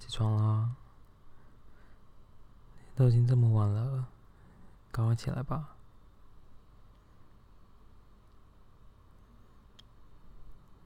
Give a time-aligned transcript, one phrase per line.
[0.00, 0.74] 起床啦！
[2.96, 4.06] 都已经这么晚了，
[4.90, 5.76] 赶快起来吧！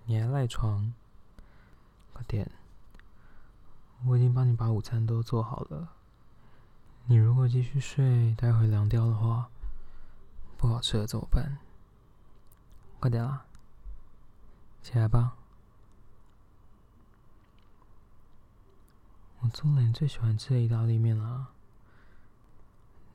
[0.04, 0.92] 你还赖床？
[2.12, 2.50] 快点！
[4.04, 5.88] 我已经帮你把午餐都做好了。
[7.06, 9.48] 你如果继续睡，待会凉掉的话，
[10.58, 11.58] 不好吃了怎么办？
[13.00, 13.46] 快点啦！
[14.82, 15.36] 起来吧！
[19.44, 21.48] 我做了你最喜欢吃的意大利面啦。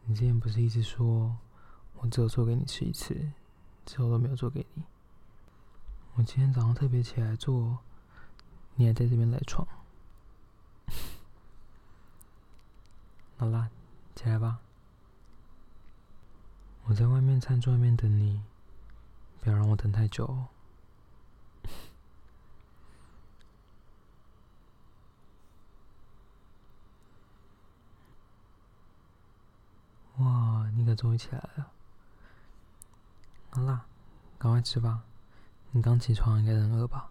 [0.05, 1.35] 你之前不是一直说
[1.95, 3.31] 我只有做给你吃一次，
[3.83, 4.83] 之后都没有做给你？
[6.13, 7.79] 我今天早上特别起来做，
[8.75, 9.67] 你还在这边赖床。
[13.37, 13.71] 好啦，
[14.15, 14.59] 起来吧。
[16.83, 18.39] 我在外面餐桌外面等你，
[19.41, 20.45] 不要让我等太久。
[30.17, 31.71] 哦，你可终于起来了。
[33.51, 33.85] 好啦，
[34.37, 35.05] 赶快吃吧。
[35.71, 37.09] 你刚起床，应该很饿吧？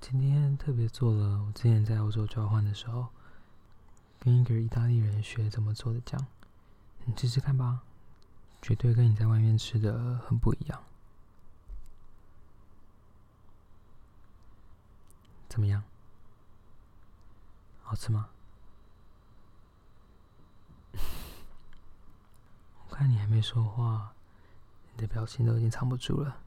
[0.00, 3.08] 今天特别做了我之前在欧洲交换的时候，
[4.20, 6.24] 跟一个意大利人学怎么做的酱，
[7.06, 7.82] 你试试看吧，
[8.60, 10.84] 绝对跟你在外面吃的很不一样。
[15.48, 15.82] 怎么样？
[17.82, 18.28] 好吃吗？
[22.88, 24.14] 我看你还没说话。
[24.94, 26.38] 你的表情都已经藏不住了。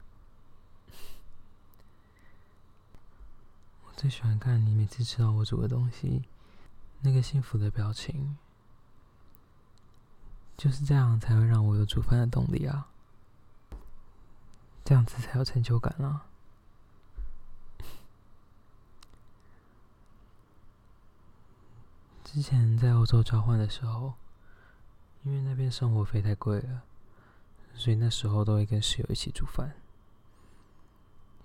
[3.84, 6.24] 我最喜欢看你每次吃到我煮的东西，
[7.02, 8.38] 那个幸福的表情。
[10.56, 12.88] 就是这样才会让我有煮饭的动力啊！
[14.82, 16.24] 这样子才有成就感啊！
[22.24, 24.14] 之前在欧洲交换的时候，
[25.26, 26.84] 因为那边生活费太贵了。
[27.74, 29.74] 所以那时候都会跟室友一起煮饭，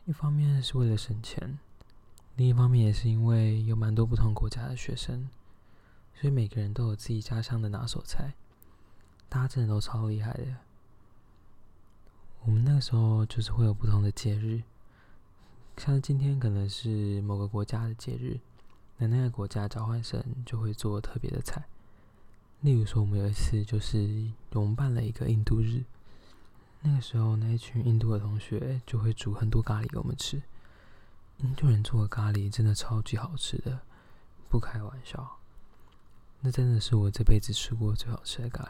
[0.05, 1.59] 一方面是为了省钱，
[2.37, 5.27] 另一方面也是因为有蛮多不同国家的学生，
[6.13, 8.35] 所以每个人都有自己家乡的拿手菜，
[9.27, 10.55] 大家真的都超厉害的。
[12.45, 14.63] 我们那个时候就是会有不同的节日，
[15.75, 18.39] 像今天可能是某个国家的节日，
[18.95, 21.65] 那那个国家交换生就会做特别的菜。
[22.61, 25.83] 例如说，我们有一次就是我们办了一个印度日。
[26.81, 30.41] 那个时候，那一群印度的同学就会煮很多咖喱给我们吃。
[31.39, 33.79] 印度人做的咖喱真的超级好吃的，
[34.47, 35.39] 不开玩笑。
[36.41, 38.69] 那真的是我这辈子吃过最好吃的咖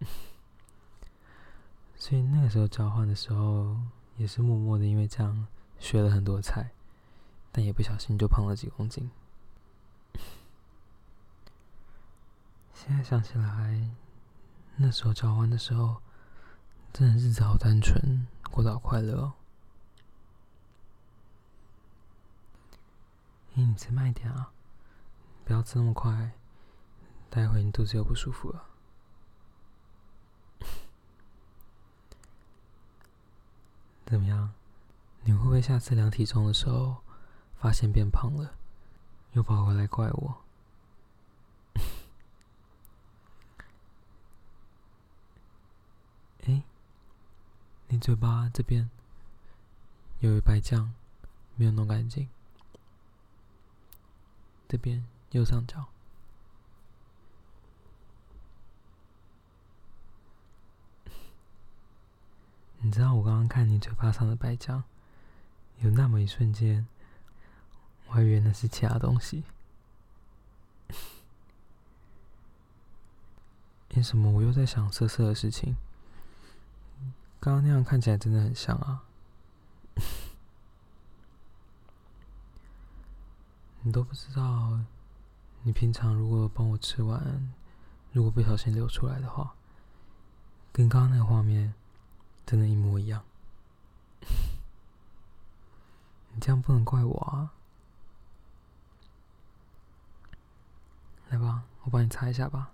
[0.00, 0.06] 喱。
[1.96, 3.76] 所以那个时候交换的时候，
[4.16, 5.46] 也是默默的，因为这样
[5.80, 6.70] 学了很多菜，
[7.50, 9.10] 但也不小心就胖了几公斤。
[12.88, 13.90] 现在想起来，
[14.76, 16.00] 那时候交换的时候。
[16.90, 19.34] 真的日子好单纯，过得好快乐哦。
[23.54, 24.50] 哎，你吃慢一点啊，
[25.44, 26.32] 不要吃那么快，
[27.28, 28.64] 待会你肚子又不舒服了。
[34.06, 34.54] 怎么样？
[35.24, 37.02] 你会不会下次量体重的时候，
[37.58, 38.54] 发现变胖了，
[39.32, 40.42] 又跑回来怪我？
[47.98, 48.88] 你嘴巴这边
[50.20, 50.90] 有一白浆，
[51.56, 52.28] 没有弄干净。
[54.68, 55.84] 这边右上角，
[62.78, 64.84] 你知道我刚刚看你嘴巴上的白浆，
[65.80, 66.86] 有那么一瞬间，
[68.06, 69.42] 我还以为那是其他东西。
[73.96, 75.74] 为什么我又在想色色的事情？
[77.40, 79.04] 刚刚那样看起来真的很像啊！
[83.82, 84.80] 你都不知道，
[85.62, 87.52] 你平常如果帮我吃完，
[88.12, 89.54] 如果不小心流出来的话，
[90.72, 91.74] 跟刚刚那个画面
[92.44, 93.24] 真的一模一样。
[96.34, 97.52] 你这样不能怪我啊！
[101.30, 102.72] 来吧，我帮你擦一下吧。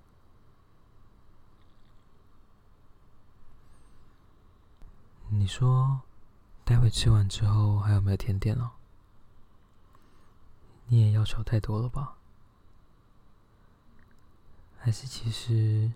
[5.36, 6.00] 你说，
[6.64, 8.70] 待会吃完之后还有没有甜点哦？
[10.86, 12.16] 你也要求太多了吧？
[14.78, 15.92] 还是其实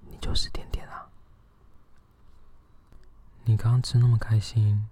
[0.00, 1.10] 你就是甜点啊？
[3.44, 4.88] 你刚刚吃那么开心，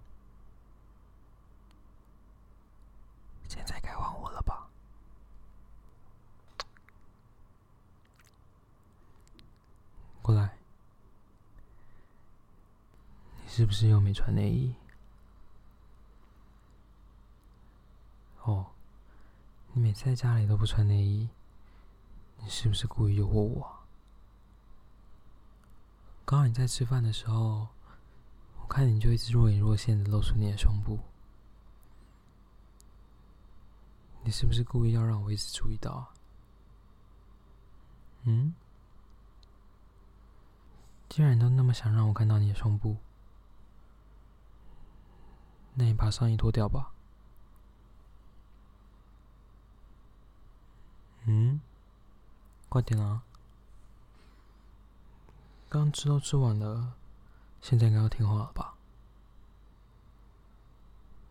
[3.49, 3.77] 现在
[13.58, 14.72] 是不是又没穿内衣？
[18.44, 18.64] 哦，
[19.72, 21.28] 你每次在家里都不穿内衣，
[22.37, 23.81] 你是不是故意诱惑我？
[26.25, 27.66] 刚刚你在吃饭的时候，
[28.60, 31.00] 我看你就一直若隐若现的露出你的胸部，
[34.22, 36.14] 你是不是故意要让我一直注意到啊？
[38.22, 38.54] 嗯？
[41.08, 42.96] 既然你都那么想让我看到你的胸部，
[45.78, 46.90] 那你把上衣脱掉吧。
[51.26, 51.60] 嗯？
[52.69, 53.22] 快点啊！
[55.69, 56.94] 刚吃都吃完了，
[57.62, 58.75] 现在应该要听话了吧？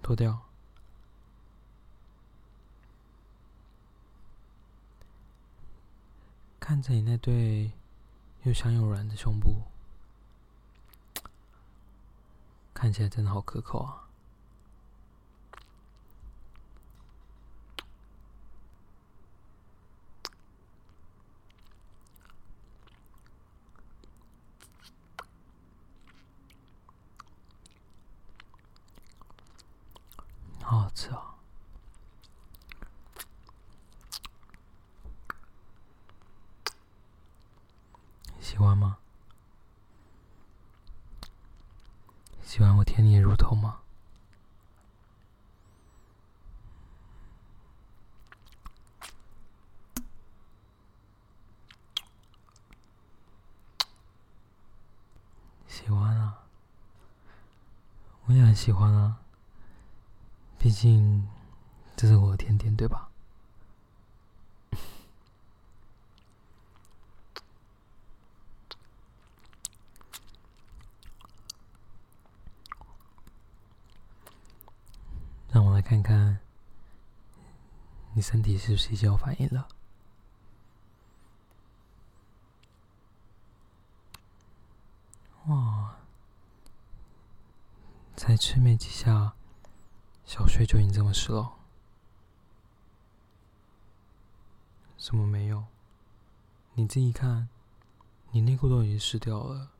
[0.01, 0.43] 脱掉。
[6.57, 7.73] 看着你那对
[8.43, 9.63] 又香又软的胸部，
[12.73, 14.03] 看起来真的好可口啊！
[30.61, 31.35] 好好吃啊！
[38.47, 38.97] 喜欢吗？
[42.45, 43.81] 喜欢我舔你的乳头吗？
[55.67, 56.45] 喜欢啊！
[58.27, 59.19] 我也很喜欢啊。
[60.57, 61.27] 毕竟，
[61.97, 63.09] 这是我的甜甜，对吧？
[75.89, 76.39] 看看，
[78.13, 79.69] 你身体是不是已经有反应了？
[85.45, 85.95] 哇，
[88.17, 89.33] 才吃没几下。
[90.25, 91.53] 小睡就已经这么湿了？
[94.97, 95.63] 什么没有？
[96.73, 97.47] 你自己看，
[98.31, 99.71] 你内裤都已经湿掉了，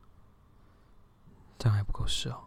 [1.59, 2.45] 这样还不够湿哦。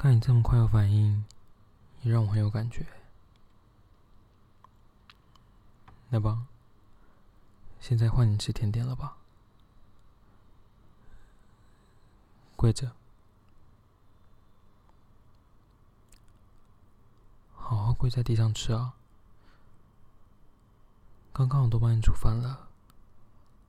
[0.00, 1.26] 看你这么快有反应，
[2.00, 2.86] 也让我很有感觉。
[6.08, 6.46] 来吧，
[7.80, 9.18] 现在换你吃甜点了吧。
[12.56, 12.92] 跪着，
[17.54, 18.94] 好好跪在地上吃啊！
[21.30, 22.70] 刚刚我都帮你煮饭了，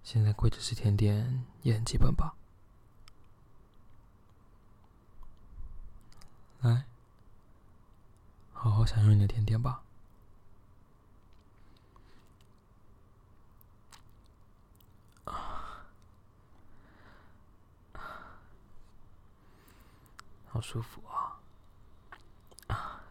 [0.02, 2.36] 现在跪着吃甜点也很基本吧？
[6.62, 6.86] 来，
[8.54, 9.82] 好好享用你的甜点吧。
[20.54, 21.40] 好舒服啊！
[22.68, 23.02] 啊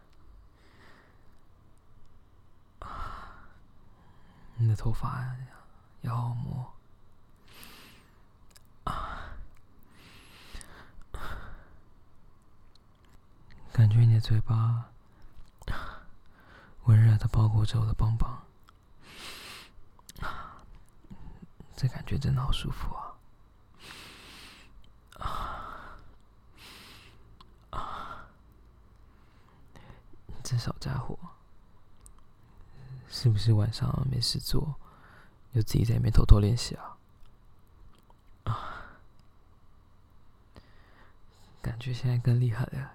[2.79, 3.49] 啊！
[4.57, 5.35] 你的头发
[6.03, 6.71] 也好好摸
[8.83, 9.33] 啊！
[13.73, 14.91] 感觉你的嘴巴
[16.83, 18.43] 温热的包裹着我的棒棒，
[21.75, 22.95] 这感觉真的好舒服
[25.17, 25.87] 啊！
[30.43, 31.17] 这小家伙，
[33.09, 34.75] 是不是晚上没事做，
[35.53, 36.97] 又自己在里面偷偷练习啊？
[38.43, 38.99] 啊，
[41.61, 42.91] 感觉现在更厉害了。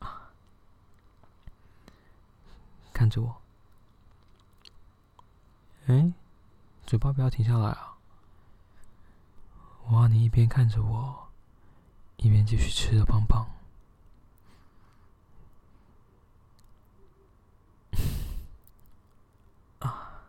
[0.00, 0.30] 啊，
[3.04, 3.42] 看着我，
[5.88, 6.10] 哎，
[6.86, 7.98] 嘴巴不要停下来啊！
[9.88, 11.28] 我要你一边看着我，
[12.16, 13.46] 一边继续吃着棒棒。
[19.80, 20.22] 啊！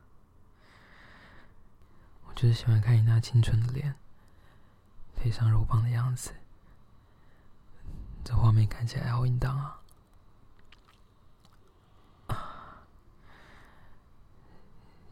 [2.28, 3.96] 我就是喜欢看你那清纯的脸，
[5.16, 6.36] 配上肉棒的样子，
[8.26, 9.80] 这画面看起来好淫荡啊！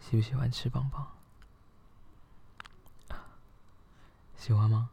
[0.03, 1.07] 喜不喜欢吃棒棒？
[4.37, 4.89] 喜欢吗？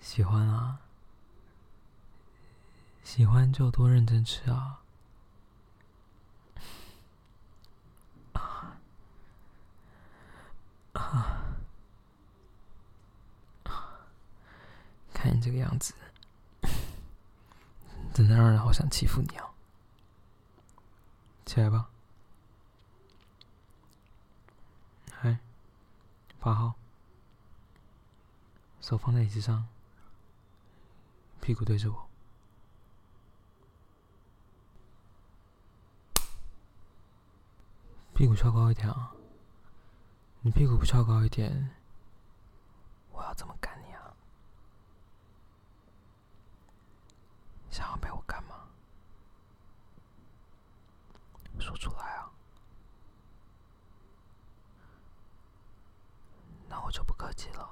[0.00, 0.80] 喜欢啊，
[3.04, 4.80] 喜欢就多认真吃啊。
[15.12, 15.92] 看你这个样子，
[18.14, 19.44] 真的让人好想欺负你啊！
[21.58, 21.90] 起来吧，
[25.24, 25.40] 来，
[26.38, 26.76] 八号，
[28.80, 29.66] 手放在椅子上，
[31.40, 32.08] 屁股对着我，
[38.14, 39.12] 屁股翘高一点啊！
[40.42, 41.74] 你屁股不翘高一点，
[43.10, 44.14] 我要怎么干你啊？
[47.68, 48.54] 想要被我干吗？
[51.60, 52.30] 说出来啊！
[56.68, 57.68] 那我就不客气了。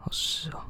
[0.00, 0.64] 好湿哦。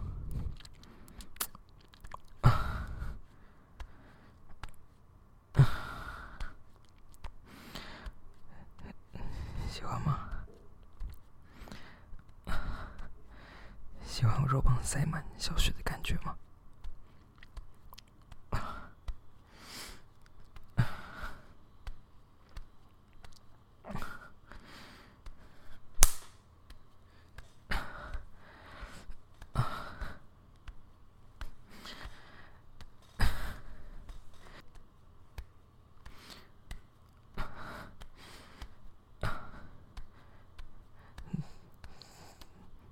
[9.71, 10.29] 喜欢吗？
[14.05, 16.37] 喜欢我肉棒塞满小雪的感觉吗？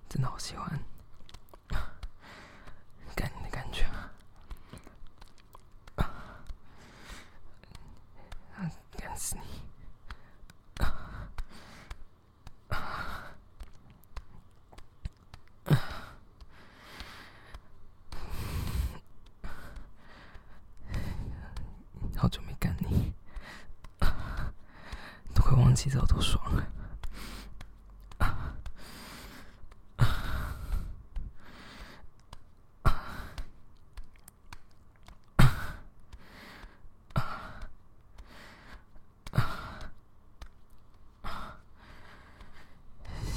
[0.08, 0.66] 真的好喜欢
[3.14, 3.84] 干你的感觉，
[8.96, 9.42] 干死你！
[22.16, 23.12] 好久没干你，
[25.34, 26.66] 都快忘记这有多爽了。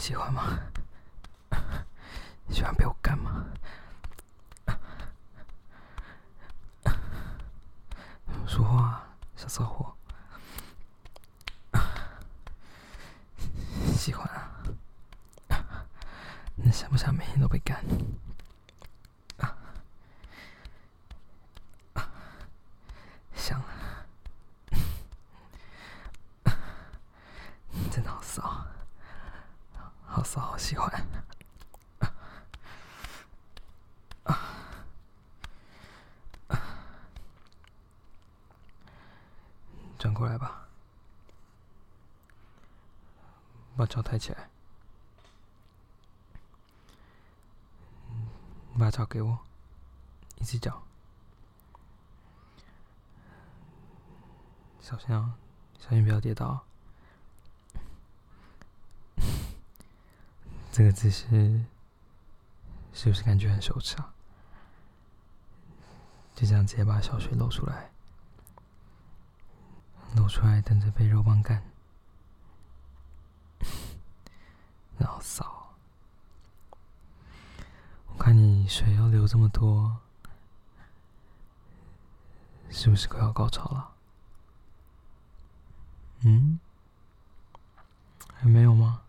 [0.01, 0.57] 喜欢吗？
[2.49, 3.45] 喜欢被我干吗？
[8.47, 9.03] 说话，
[9.35, 9.95] 小骚货。
[13.95, 15.85] 喜欢啊？
[16.55, 17.85] 你想不想每天都被干？
[23.35, 23.61] 想。
[27.91, 28.65] 真的好骚。
[30.05, 30.91] 好骚，好喜欢。
[39.97, 40.67] 转过来吧，
[43.75, 44.51] 把脚抬起来，
[48.77, 49.39] 把脚给我，
[50.37, 50.83] 一只脚，
[54.79, 55.33] 小心啊，
[55.79, 56.63] 小心不要跌倒。
[60.71, 61.65] 这个姿势
[62.93, 64.13] 是不是感觉很羞耻啊？
[66.35, 67.90] 就这样直接把小穴露出来，
[70.15, 71.63] 露出来等着被肉棒干，
[74.99, 75.75] 老骚。
[78.07, 79.97] 我看你水要流这么多，
[82.69, 83.91] 是不是快要高潮了？
[86.21, 86.59] 嗯？
[88.35, 89.01] 还没有吗？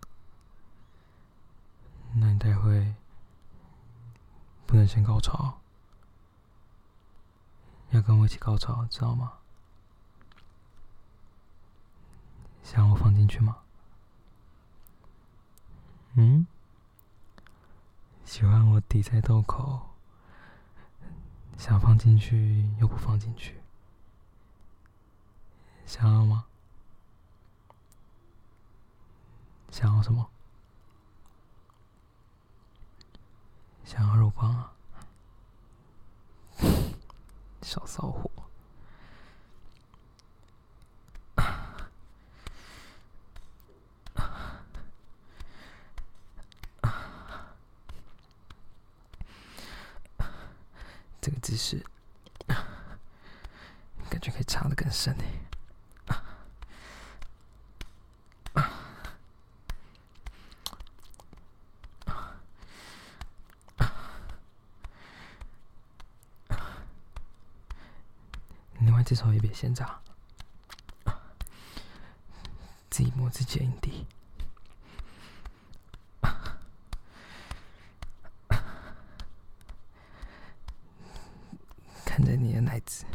[2.14, 2.94] 那你待会
[4.66, 5.60] 不能先高潮，
[7.90, 9.32] 要跟我一起高潮，知道吗？
[12.62, 13.58] 想我放进去吗？
[16.14, 16.46] 嗯？
[18.24, 19.90] 喜欢我抵在洞口，
[21.58, 23.60] 想放进去又不放进去，
[25.84, 26.46] 想要吗？
[29.70, 30.30] 想要什么？
[33.84, 34.72] 想要肉棒啊，
[37.60, 38.30] 小骚货！
[51.22, 51.80] 这个姿势，
[54.10, 55.24] 感觉可以插的更深呢。
[68.80, 70.00] 另外，这手也别先扎，
[72.90, 74.04] 自己摸自己的阴蒂。
[82.04, 83.06] 看着你的奶子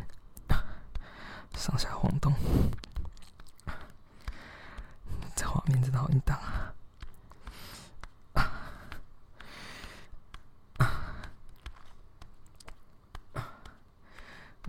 [1.55, 2.33] 上下晃动，
[5.35, 6.73] 这画面真的好淫荡啊！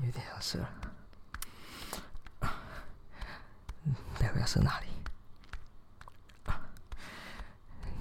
[0.02, 0.70] 有点要射了，
[4.50, 4.86] 是哪里？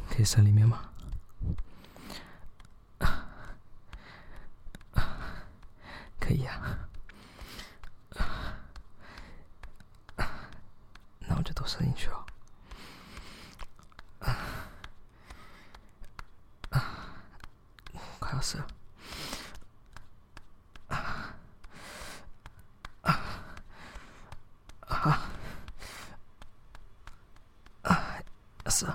[0.10, 0.90] 可以省里面吗？
[6.22, 6.88] 可以啊，
[11.20, 12.26] 那我就都射进去了。
[18.20, 18.68] 快要射了。
[28.70, 28.86] 射。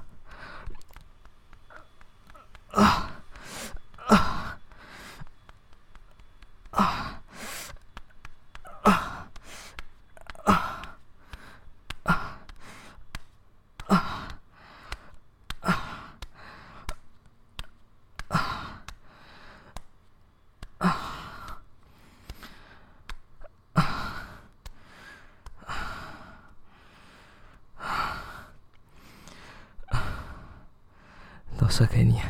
[31.72, 32.20] 射给你。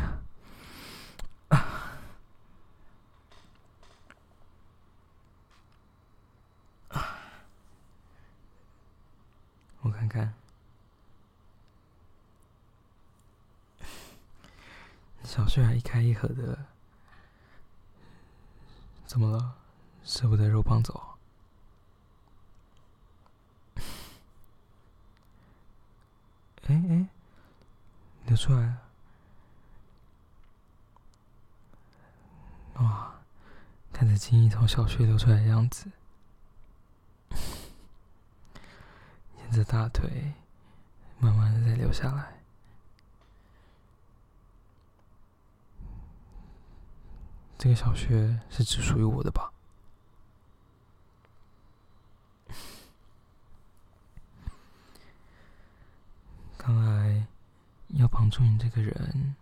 [9.80, 10.32] 我看看，
[15.24, 16.66] 小穴还一开一合的，
[19.06, 19.56] 怎么了？
[20.04, 21.18] 舍不得肉棒走？
[23.74, 23.82] 哎
[26.88, 27.08] 哎，
[28.26, 28.78] 流出来了！
[32.76, 33.14] 哇，
[34.02, 35.88] 看着精液从小穴流出来的样子。
[39.38, 40.32] 沿着大腿，
[41.20, 42.42] 慢慢的再流下来。
[47.56, 49.52] 这个小穴是只属于我的吧？
[56.58, 57.28] 看来
[57.90, 59.36] 要绑住你这个人，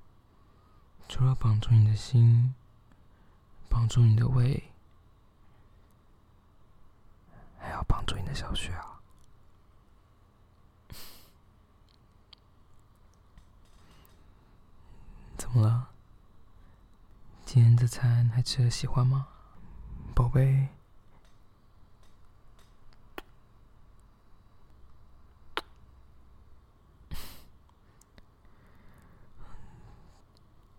[1.09, 2.55] 除了绑住你的心，
[3.71, 4.63] 帮助你的胃，
[7.59, 9.01] 还要帮助你的小穴啊！
[15.39, 15.89] 怎么了？
[17.47, 19.29] 今天这餐还吃的喜欢吗，
[20.15, 20.69] 宝贝？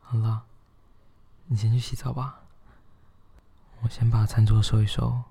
[0.02, 0.46] 好了，
[1.46, 2.41] 你先去洗澡吧。
[3.84, 5.24] 我先把餐桌收一收，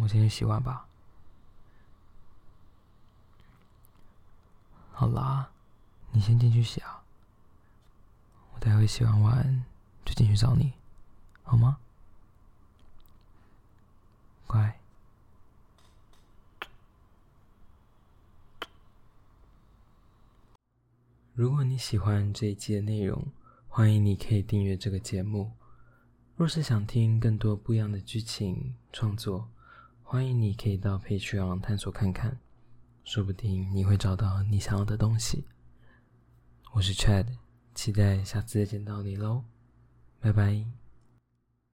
[0.00, 0.86] 我先去洗碗吧。
[4.92, 5.50] 好啦，
[6.12, 7.02] 你先进去洗啊。
[8.54, 9.64] 我待会洗完碗
[10.04, 10.72] 就进去找你，
[11.42, 11.78] 好吗？
[14.46, 14.78] 乖。
[21.34, 23.26] 如果你喜欢这一期的内容，
[23.68, 25.52] 欢迎你可以订阅这个节目。
[26.36, 29.48] 若是想听更多不一样的剧情创作，
[30.02, 32.38] 欢迎你可以到 Patreon 探索看看，
[33.04, 35.44] 说不定你会找到你想要的东西。
[36.72, 37.26] 我是 Chad。
[37.74, 39.44] 期待下次再见到你喽，
[40.20, 40.81] 拜拜。